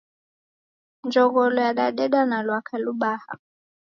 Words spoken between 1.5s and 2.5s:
yadadeda na